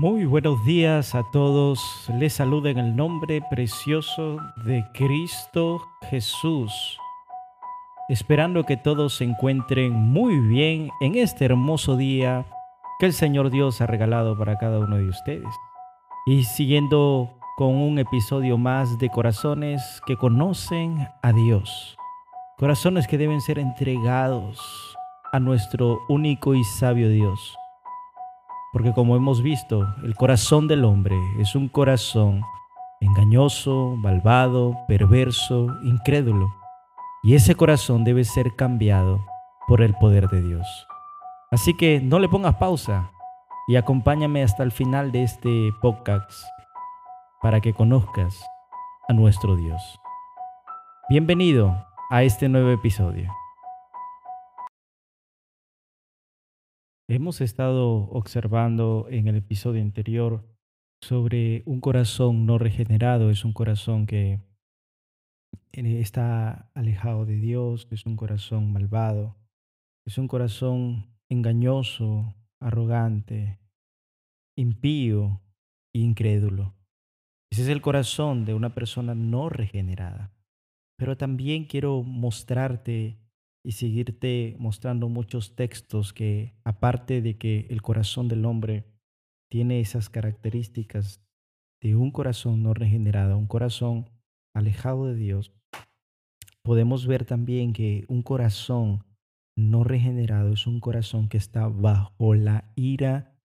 [0.00, 2.08] Muy buenos días a todos.
[2.20, 6.72] Les saluda en el nombre precioso de Cristo Jesús.
[8.08, 12.46] Esperando que todos se encuentren muy bien en este hermoso día
[13.00, 15.52] que el Señor Dios ha regalado para cada uno de ustedes.
[16.26, 21.96] Y siguiendo con un episodio más de corazones que conocen a Dios.
[22.56, 24.96] Corazones que deben ser entregados
[25.32, 27.58] a nuestro único y sabio Dios
[28.72, 32.42] porque como hemos visto, el corazón del hombre es un corazón
[33.00, 36.54] engañoso, malvado, perverso, incrédulo.
[37.22, 39.24] Y ese corazón debe ser cambiado
[39.66, 40.86] por el poder de Dios.
[41.50, 43.10] Así que no le pongas pausa
[43.66, 46.30] y acompáñame hasta el final de este podcast
[47.40, 48.42] para que conozcas
[49.08, 50.00] a nuestro Dios.
[51.08, 53.32] Bienvenido a este nuevo episodio.
[57.10, 60.44] Hemos estado observando en el episodio anterior
[61.02, 64.42] sobre un corazón no regenerado, es un corazón que
[65.72, 69.36] eh, está alejado de Dios, es un corazón malvado,
[70.06, 73.58] es un corazón engañoso, arrogante,
[74.54, 75.40] impío
[75.94, 76.74] e incrédulo.
[77.50, 80.30] Ese es el corazón de una persona no regenerada.
[80.98, 83.16] Pero también quiero mostrarte
[83.64, 88.86] y seguirte mostrando muchos textos que, aparte de que el corazón del hombre
[89.50, 91.22] tiene esas características
[91.82, 94.10] de un corazón no regenerado, un corazón
[94.54, 95.52] alejado de Dios,
[96.62, 99.04] podemos ver también que un corazón
[99.56, 103.36] no regenerado es un corazón que está bajo la ira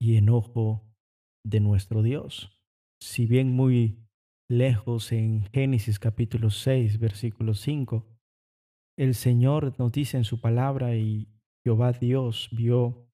[0.00, 0.82] y enojo
[1.44, 2.58] de nuestro Dios.
[3.02, 3.98] Si bien muy
[4.50, 8.17] lejos en Génesis capítulo 6, versículo 5,
[8.98, 11.28] el Señor nos dice en su palabra y
[11.64, 13.08] Jehová Dios vio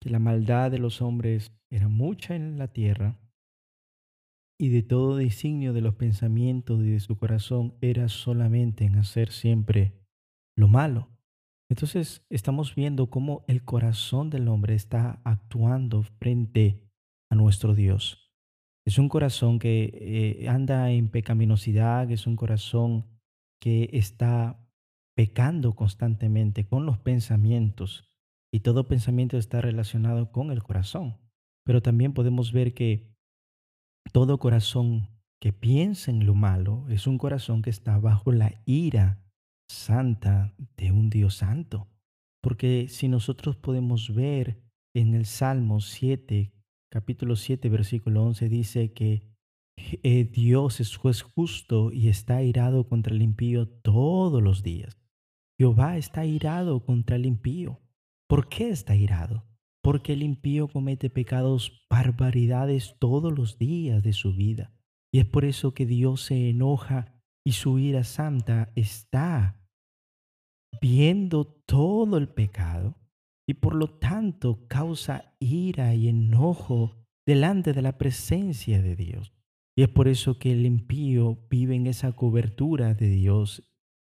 [0.00, 3.18] que la maldad de los hombres era mucha en la tierra
[4.60, 9.32] y de todo designio de los pensamientos y de su corazón era solamente en hacer
[9.32, 9.98] siempre
[10.56, 11.10] lo malo.
[11.68, 16.80] Entonces estamos viendo cómo el corazón del hombre está actuando frente
[17.28, 18.30] a nuestro Dios.
[18.86, 19.90] Es un corazón que
[20.42, 23.06] eh, anda en pecaminosidad, es un corazón
[23.60, 24.63] que está
[25.14, 28.04] pecando constantemente con los pensamientos
[28.52, 31.16] y todo pensamiento está relacionado con el corazón.
[31.64, 33.14] Pero también podemos ver que
[34.12, 35.08] todo corazón
[35.40, 39.24] que piensa en lo malo es un corazón que está bajo la ira
[39.68, 41.88] santa de un Dios santo.
[42.42, 44.62] Porque si nosotros podemos ver
[44.94, 46.52] en el Salmo 7,
[46.90, 49.34] capítulo 7, versículo 11, dice que
[49.76, 55.03] eh, Dios es juez justo y está irado contra el impío todos los días.
[55.58, 57.80] Jehová está irado contra el impío.
[58.28, 59.46] ¿Por qué está irado?
[59.82, 64.72] Porque el impío comete pecados, barbaridades todos los días de su vida.
[65.12, 69.60] Y es por eso que Dios se enoja y su ira santa está
[70.80, 72.96] viendo todo el pecado
[73.46, 79.32] y por lo tanto causa ira y enojo delante de la presencia de Dios.
[79.76, 83.73] Y es por eso que el impío vive en esa cobertura de Dios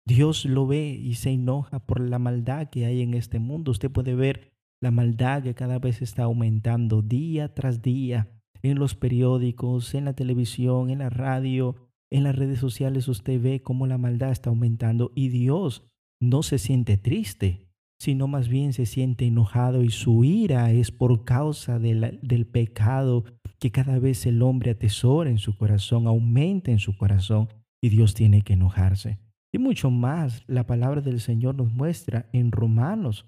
[0.09, 3.69] Dios lo ve y se enoja por la maldad que hay en este mundo.
[3.69, 8.27] Usted puede ver la maldad que cada vez está aumentando día tras día
[8.63, 11.75] en los periódicos, en la televisión, en la radio,
[12.11, 13.07] en las redes sociales.
[13.07, 15.87] Usted ve cómo la maldad está aumentando y Dios
[16.19, 17.67] no se siente triste,
[17.99, 23.25] sino más bien se siente enojado y su ira es por causa del pecado
[23.59, 27.47] que cada vez el hombre atesora en su corazón, aumenta en su corazón
[27.79, 29.19] y Dios tiene que enojarse.
[29.51, 33.25] Y mucho más la palabra del Señor nos muestra en Romanos,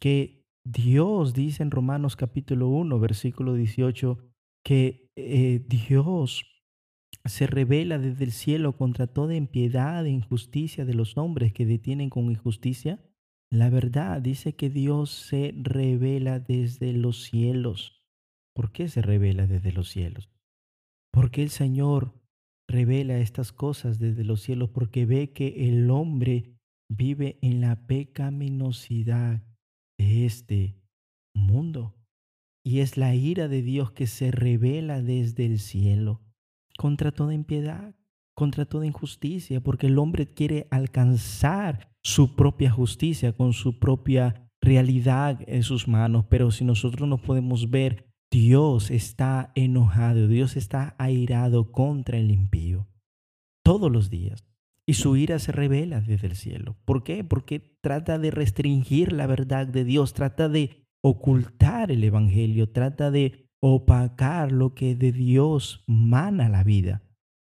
[0.00, 4.18] que Dios dice en Romanos capítulo 1, versículo 18,
[4.64, 6.44] que eh, Dios
[7.24, 12.10] se revela desde el cielo contra toda impiedad e injusticia de los hombres que detienen
[12.10, 13.04] con injusticia.
[13.50, 18.02] La verdad dice que Dios se revela desde los cielos.
[18.54, 20.30] ¿Por qué se revela desde los cielos?
[21.12, 22.17] Porque el Señor
[22.68, 26.58] revela estas cosas desde los cielos porque ve que el hombre
[26.90, 29.42] vive en la pecaminosidad
[29.98, 30.76] de este
[31.34, 31.94] mundo.
[32.64, 36.20] Y es la ira de Dios que se revela desde el cielo
[36.76, 37.94] contra toda impiedad,
[38.34, 45.40] contra toda injusticia, porque el hombre quiere alcanzar su propia justicia con su propia realidad
[45.46, 46.26] en sus manos.
[46.28, 52.86] Pero si nosotros no podemos ver Dios está enojado, Dios está airado contra el impío
[53.64, 54.44] todos los días.
[54.86, 56.76] Y su ira se revela desde el cielo.
[56.86, 57.22] ¿Por qué?
[57.22, 63.50] Porque trata de restringir la verdad de Dios, trata de ocultar el Evangelio, trata de
[63.60, 67.02] opacar lo que de Dios mana la vida.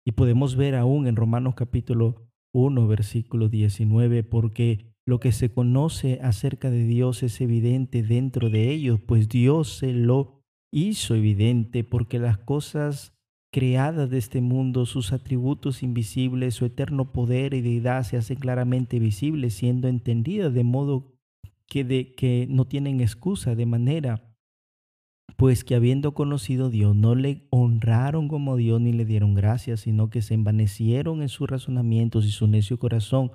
[0.06, 6.20] Y podemos ver aún en Romanos capítulo 1, versículo 19, porque lo que se conoce
[6.22, 10.41] acerca de Dios es evidente dentro de ellos, pues Dios se lo
[10.72, 13.14] hizo evidente, porque las cosas
[13.52, 18.98] creadas de este mundo, sus atributos invisibles, su eterno poder y deidad se hacen claramente
[19.00, 21.14] visibles, siendo entendidas de modo
[21.68, 24.32] que, de, que no tienen excusa, de manera
[25.38, 29.80] pues que habiendo conocido a Dios, no le honraron como Dios ni le dieron gracias,
[29.82, 33.32] sino que se envanecieron en sus razonamientos y su necio corazón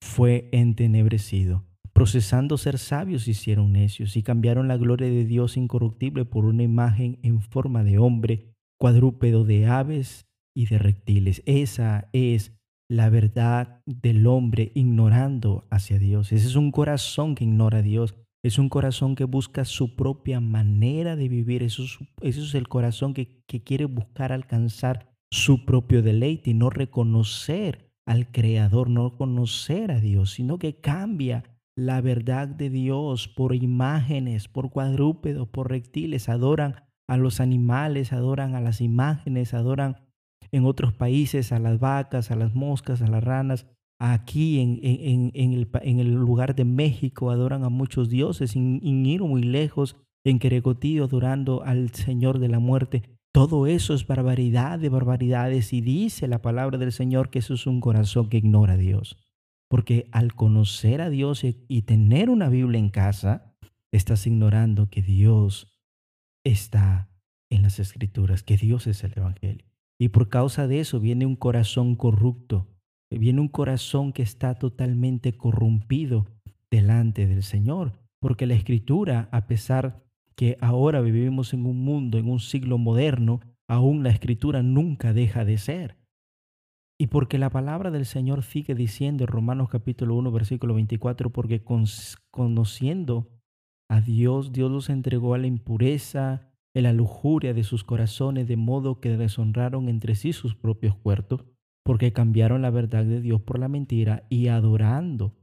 [0.00, 1.64] fue entenebrecido.
[1.98, 7.18] Procesando ser sabios hicieron necios y cambiaron la gloria de Dios incorruptible por una imagen
[7.24, 11.42] en forma de hombre, cuadrúpedo de aves y de reptiles.
[11.44, 12.56] Esa es
[12.88, 16.30] la verdad del hombre ignorando hacia Dios.
[16.30, 18.14] Ese es un corazón que ignora a Dios.
[18.44, 21.64] Es un corazón que busca su propia manera de vivir.
[21.64, 21.82] Eso
[22.22, 28.30] es, el corazón que, que quiere buscar alcanzar su propio deleite y no reconocer al
[28.30, 34.68] Creador, no conocer a Dios, sino que cambia la verdad de Dios por imágenes, por
[34.68, 36.28] cuadrúpedos, por reptiles.
[36.28, 36.74] Adoran
[37.08, 39.96] a los animales, adoran a las imágenes, adoran
[40.50, 43.66] en otros países a las vacas, a las moscas, a las ranas.
[44.00, 49.94] Aquí en, el, lugar de México adoran a muchos dioses, sin, ir muy lejos,
[50.24, 53.04] en Querecotío adorando al Señor de la muerte.
[53.32, 57.68] Todo eso es barbaridad de barbaridades y dice la palabra del Señor que eso es
[57.68, 59.16] un corazón que ignora a Dios.
[59.68, 63.54] Porque al conocer a Dios y tener una Biblia en casa,
[63.92, 65.78] estás ignorando que Dios
[66.44, 67.10] está
[67.50, 69.66] en las escrituras, que Dios es el Evangelio.
[69.98, 72.68] Y por causa de eso viene un corazón corrupto,
[73.10, 76.26] viene un corazón que está totalmente corrompido
[76.70, 80.04] delante del Señor, porque la escritura, a pesar
[80.36, 85.44] que ahora vivimos en un mundo, en un siglo moderno, aún la escritura nunca deja
[85.44, 85.96] de ser.
[87.00, 91.62] Y porque la palabra del Señor sigue diciendo en Romanos capítulo 1, versículo 24, porque
[92.30, 93.28] conociendo
[93.88, 98.56] a Dios, Dios los entregó a la impureza, en la lujuria de sus corazones, de
[98.56, 101.44] modo que deshonraron entre sí sus propios cuerpos,
[101.84, 105.34] porque cambiaron la verdad de Dios por la mentira y adorando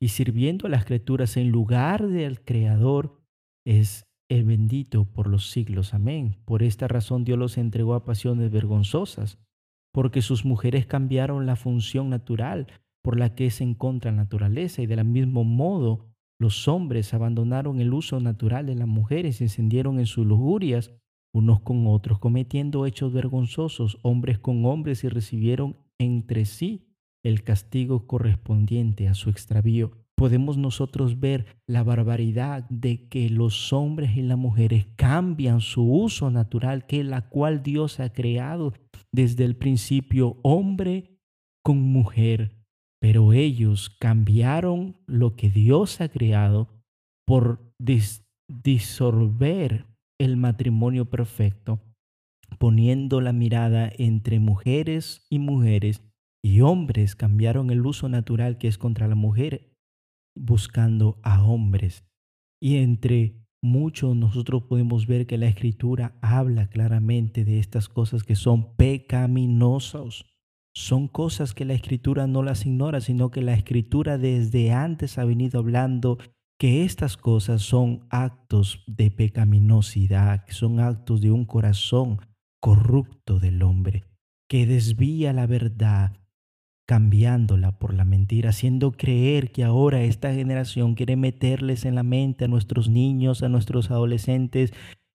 [0.00, 3.20] y sirviendo a las criaturas en lugar del Creador,
[3.66, 5.92] es el bendito por los siglos.
[5.92, 6.38] Amén.
[6.46, 9.38] Por esta razón Dios los entregó a pasiones vergonzosas,
[9.92, 12.66] porque sus mujeres cambiaron la función natural
[13.02, 17.92] por la que se encuentra la naturaleza y del mismo modo los hombres abandonaron el
[17.92, 20.90] uso natural de las mujeres y encendieron en sus lujurias
[21.32, 26.88] unos con otros, cometiendo hechos vergonzosos, hombres con hombres, y recibieron entre sí
[27.22, 29.92] el castigo correspondiente a su extravío.
[30.16, 36.30] Podemos nosotros ver la barbaridad de que los hombres y las mujeres cambian su uso
[36.30, 38.74] natural, que la cual Dios ha creado
[39.12, 41.18] desde el principio, hombre
[41.62, 42.60] con mujer
[43.00, 46.68] pero ellos cambiaron lo que Dios ha creado
[47.26, 47.72] por
[48.48, 49.86] disolver
[50.20, 51.80] el matrimonio perfecto,
[52.58, 56.02] poniendo la mirada entre mujeres y mujeres,
[56.42, 59.72] y hombres cambiaron el uso natural que es contra la mujer,
[60.36, 62.04] buscando a hombres.
[62.62, 68.36] Y entre muchos nosotros podemos ver que la escritura habla claramente de estas cosas que
[68.36, 70.24] son pecaminosas.
[70.72, 75.24] Son cosas que la escritura no las ignora, sino que la escritura desde antes ha
[75.24, 76.18] venido hablando
[76.58, 82.20] que estas cosas son actos de pecaminosidad, que son actos de un corazón
[82.60, 84.04] corrupto del hombre,
[84.48, 86.19] que desvía la verdad
[86.90, 92.46] cambiándola por la mentira, haciendo creer que ahora esta generación quiere meterles en la mente
[92.46, 94.72] a nuestros niños, a nuestros adolescentes,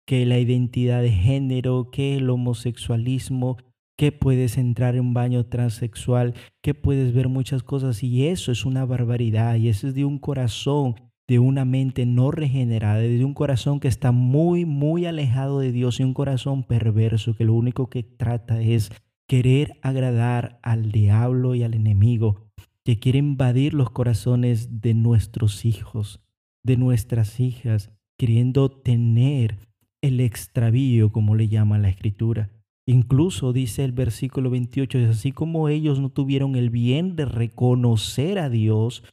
[0.07, 3.57] que la identidad de género, que el homosexualismo
[3.97, 8.63] que puedes entrar en un baño transexual, que puedes ver muchas cosas y eso es
[8.63, 10.95] una barbaridad y eso es de un corazón,
[11.27, 15.99] de una mente no regenerada, de un corazón que está muy, muy alejado de Dios
[15.99, 18.93] y un corazón perverso que lo único que trata es
[19.27, 22.47] querer agradar al diablo y al enemigo,
[22.83, 26.21] que quiere invadir los corazones de nuestros hijos,
[26.63, 29.57] de nuestras hijas, queriendo tener
[30.01, 32.51] el extravío, como le llama la escritura.
[32.87, 38.37] Incluso dice el versículo 28, es así como ellos no tuvieron el bien de reconocer
[38.37, 39.03] a Dios,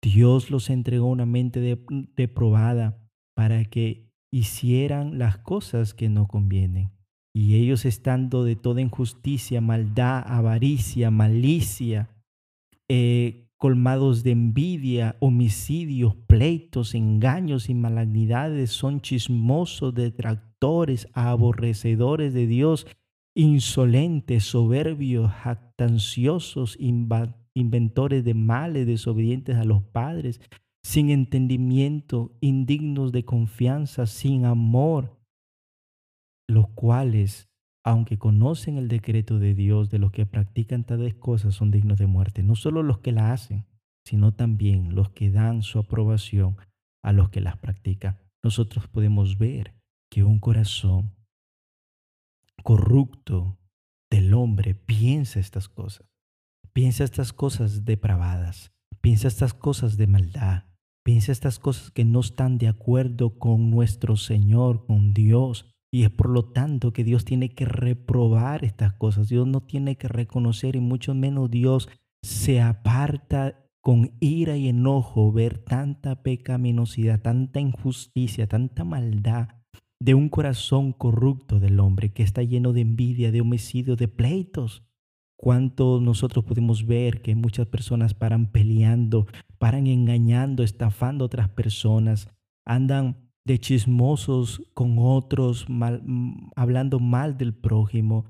[0.00, 1.60] Dios los entregó una mente
[2.16, 2.98] deprobada
[3.34, 6.97] para que hicieran las cosas que no convienen.
[7.38, 12.10] Y ellos estando de toda injusticia, maldad, avaricia, malicia,
[12.88, 22.88] eh, colmados de envidia, homicidios, pleitos, engaños y malignidades, son chismosos, detractores aborrecedores de Dios,
[23.36, 26.76] insolentes, soberbios, jactanciosos,
[27.54, 30.40] inventores de males, desobedientes a los padres,
[30.82, 35.17] sin entendimiento, indignos de confianza, sin amor,
[36.48, 37.48] los cuales,
[37.84, 42.06] aunque conocen el decreto de Dios de los que practican tales cosas, son dignos de
[42.06, 42.42] muerte.
[42.42, 43.66] No solo los que la hacen,
[44.04, 46.56] sino también los que dan su aprobación
[47.02, 48.18] a los que las practican.
[48.42, 49.74] Nosotros podemos ver
[50.10, 51.14] que un corazón
[52.62, 53.58] corrupto
[54.10, 56.08] del hombre piensa estas cosas,
[56.72, 60.64] piensa estas cosas depravadas, piensa estas cosas de maldad,
[61.04, 65.70] piensa estas cosas que no están de acuerdo con nuestro Señor, con Dios.
[65.90, 69.28] Y es por lo tanto que Dios tiene que reprobar estas cosas.
[69.28, 71.88] Dios no tiene que reconocer y mucho menos Dios
[72.22, 79.48] se aparta con ira y enojo ver tanta pecaminosidad, tanta injusticia, tanta maldad
[80.00, 84.84] de un corazón corrupto del hombre que está lleno de envidia, de homicidio, de pleitos.
[85.36, 89.26] Cuánto nosotros podemos ver que muchas personas paran peleando,
[89.58, 92.28] paran engañando, estafando a otras personas,
[92.64, 96.02] andan de chismosos con otros, mal,
[96.54, 98.26] hablando mal del prójimo,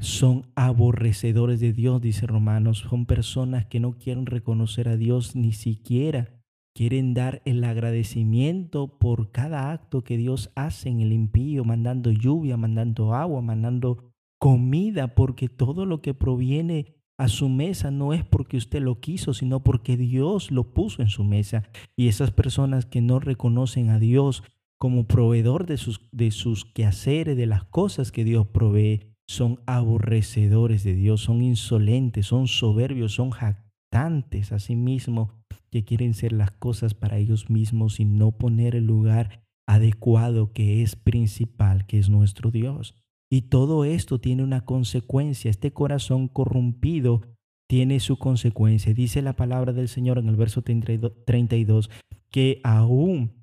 [0.00, 5.52] son aborrecedores de Dios, dice Romanos, son personas que no quieren reconocer a Dios ni
[5.52, 6.42] siquiera
[6.74, 12.56] quieren dar el agradecimiento por cada acto que Dios hace en el impío, mandando lluvia,
[12.56, 18.56] mandando agua, mandando comida, porque todo lo que proviene a su mesa no es porque
[18.56, 21.62] usted lo quiso, sino porque Dios lo puso en su mesa.
[21.94, 24.42] Y esas personas que no reconocen a Dios
[24.82, 30.82] como proveedor de sus, de sus quehaceres, de las cosas que Dios provee, son aborrecedores
[30.82, 35.30] de Dios, son insolentes, son soberbios, son jactantes a sí mismos
[35.70, 40.82] que quieren ser las cosas para ellos mismos y no poner el lugar adecuado que
[40.82, 42.96] es principal, que es nuestro Dios.
[43.30, 45.48] Y todo esto tiene una consecuencia.
[45.48, 47.22] Este corazón corrompido
[47.68, 48.92] tiene su consecuencia.
[48.94, 51.88] Dice la palabra del Señor en el verso 32
[52.32, 53.41] que aún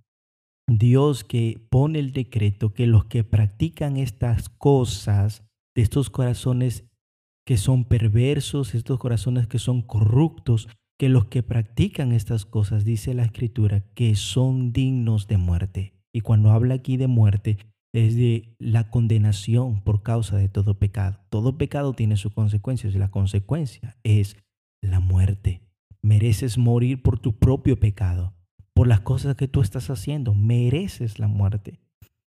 [0.77, 5.43] Dios que pone el decreto que los que practican estas cosas
[5.75, 6.85] de estos corazones
[7.45, 10.67] que son perversos, estos corazones que son corruptos,
[10.99, 15.93] que los que practican estas cosas, dice la escritura, que son dignos de muerte.
[16.13, 17.57] Y cuando habla aquí de muerte,
[17.93, 21.19] es de la condenación por causa de todo pecado.
[21.29, 24.37] Todo pecado tiene sus consecuencias y la consecuencia es
[24.81, 25.61] la muerte.
[26.01, 28.33] Mereces morir por tu propio pecado,
[28.79, 30.33] por las cosas que tú estás haciendo.
[30.33, 31.81] Mereces la muerte.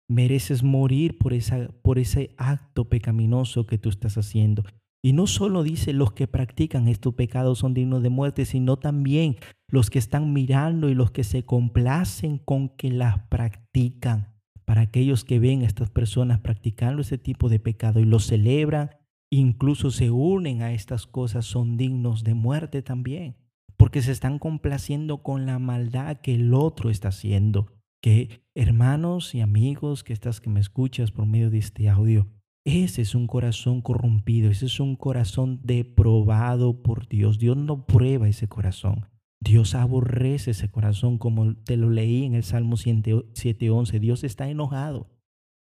[0.08, 4.64] Mereces morir por, esa, por ese acto pecaminoso que tú estás haciendo.
[5.04, 9.38] Y no solo dice los que practican estos pecados son dignos de muerte, sino también
[9.68, 14.36] los que están mirando y los que se complacen con que las practican.
[14.66, 18.92] Para aquellos que ven a estas personas practicando ese tipo de pecado y lo celebran,
[19.32, 23.36] incluso se unen a estas cosas, son dignos de muerte también,
[23.78, 27.68] porque se están complaciendo con la maldad que el otro está haciendo.
[28.02, 32.28] Que hermanos y amigos que estás que me escuchas por medio de este audio,
[32.66, 37.38] ese es un corazón corrompido, ese es un corazón deprobado por Dios.
[37.38, 39.08] Dios no prueba ese corazón.
[39.40, 44.00] Dios aborrece ese corazón como te lo leí en el Salmo 7.11.
[44.00, 45.12] Dios está enojado.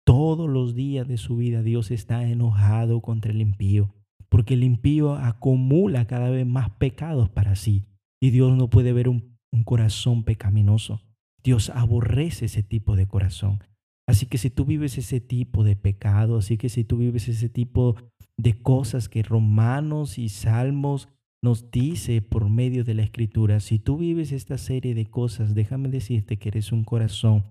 [0.06, 3.94] Todos los días de su vida Dios está enojado contra el impío,
[4.30, 7.84] porque el impío acumula cada vez más pecados para sí.
[8.24, 11.02] Y Dios no puede ver un, corazón pecaminoso.
[11.42, 13.62] Dios aborrece ese tipo de corazón.
[14.08, 17.50] Así que si tú vives ese tipo de pecado, así que si tú vives ese
[17.50, 17.96] tipo
[18.38, 21.10] de cosas que Romanos y Salmos
[21.42, 25.90] nos dice por medio de la escritura, si tú vives esta serie de cosas, déjame
[25.90, 27.44] decirte que eres un corazón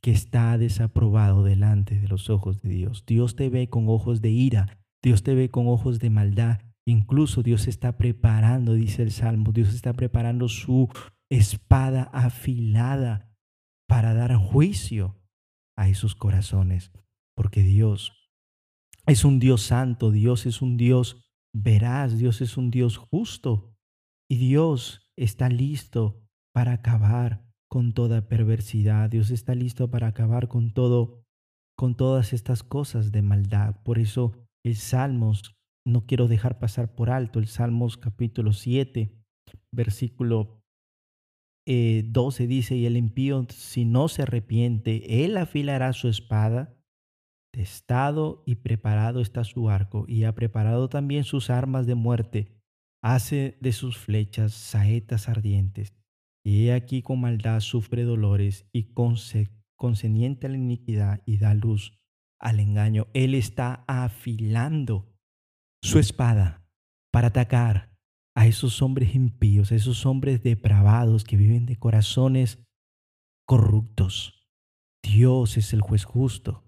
[0.00, 3.04] que está desaprobado delante de los ojos de Dios.
[3.08, 6.60] Dios te ve con ojos de ira, Dios te ve con ojos de maldad.
[6.86, 10.88] Incluso Dios está preparando, dice el Salmo, Dios está preparando su
[11.30, 13.32] espada afilada
[13.88, 15.22] para dar juicio
[15.76, 16.90] a esos corazones,
[17.36, 18.12] porque Dios
[19.06, 21.24] es un Dios santo, Dios es un Dios
[21.54, 23.76] veraz, Dios es un Dios justo
[24.28, 26.20] y Dios está listo
[26.52, 31.22] para acabar con toda perversidad, Dios está listo para acabar con todo
[31.76, 33.82] con todas estas cosas de maldad.
[33.82, 39.12] Por eso el Salmos no quiero dejar pasar por alto el Salmos capítulo 7,
[39.72, 40.62] versículo
[41.66, 46.74] 12 eh, dice, y el impío, si no se arrepiente, él afilará su espada,
[47.52, 52.48] testado y preparado está su arco, y ha preparado también sus armas de muerte,
[53.02, 55.94] hace de sus flechas saetas ardientes.
[56.44, 58.92] Y he aquí con maldad sufre dolores y
[59.76, 61.96] conseniente a la iniquidad y da luz
[62.40, 63.06] al engaño.
[63.14, 65.11] Él está afilando
[65.82, 66.64] su espada
[67.12, 67.92] para atacar
[68.34, 72.64] a esos hombres impíos, a esos hombres depravados que viven de corazones
[73.46, 74.48] corruptos.
[75.02, 76.64] Dios es el juez justo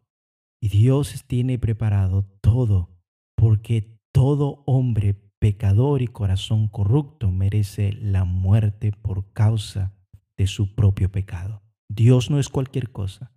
[0.60, 2.98] y Dios tiene preparado todo
[3.36, 9.94] porque todo hombre pecador y corazón corrupto merece la muerte por causa
[10.36, 11.62] de su propio pecado.
[11.88, 13.33] Dios no es cualquier cosa.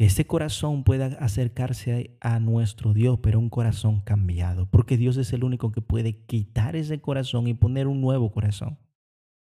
[0.00, 5.30] Que ese corazón pueda acercarse a, nuestro Dios, pero un corazón cambiado, porque Dios es
[5.34, 8.78] el único que puede quitar ese corazón y poner un nuevo corazón,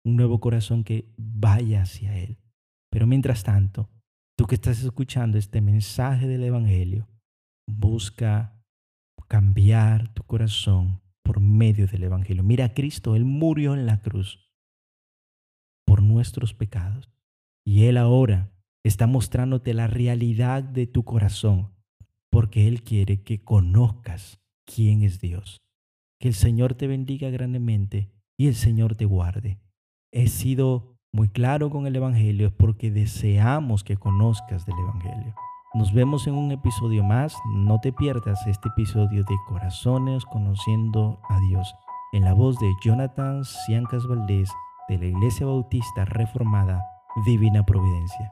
[0.05, 2.37] un nuevo corazón que vaya hacia Él.
[2.91, 3.89] Pero mientras tanto,
[4.37, 7.07] tú que estás escuchando este mensaje del Evangelio,
[7.67, 8.63] busca
[9.27, 12.43] cambiar tu corazón por medio del Evangelio.
[12.43, 14.47] Mira a Cristo, Él murió en la cruz
[15.87, 17.09] por nuestros pecados.
[17.65, 18.54] Y Él ahora
[18.85, 21.71] está mostrándote la realidad de tu corazón,
[22.29, 25.59] porque Él quiere que conozcas quién es Dios.
[26.19, 29.59] Que el Señor te bendiga grandemente y el Señor te guarde.
[30.11, 35.33] He sido muy claro con el Evangelio porque deseamos que conozcas del Evangelio.
[35.73, 37.35] Nos vemos en un episodio más.
[37.55, 41.73] No te pierdas este episodio de Corazones Conociendo a Dios
[42.13, 44.51] en la voz de Jonathan Ciancas Valdés
[44.87, 46.85] de la Iglesia Bautista Reformada
[47.25, 48.31] Divina Providencia.